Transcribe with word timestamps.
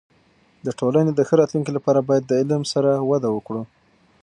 د 0.65 0.67
ټولنې 0.79 1.11
د 1.13 1.19
ښه 1.27 1.35
راتلونکي 1.41 1.71
لپاره 1.77 1.99
باید 2.09 2.23
د 2.27 2.31
علم 2.41 2.63
سره 2.73 2.91
وده 3.09 3.29
وکړو. 3.31 3.63